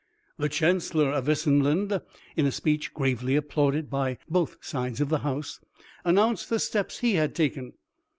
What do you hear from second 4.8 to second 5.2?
of the